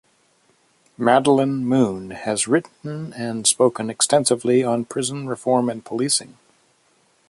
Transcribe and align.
Madeleine 0.97 1.63
Moon 1.63 2.09
has 2.09 2.47
written 2.47 3.13
and 3.13 3.45
spoken 3.45 3.87
extensively 3.91 4.63
on 4.63 4.83
prison 4.83 5.27
reform 5.27 5.69
and 5.69 5.85
policing. 5.85 6.39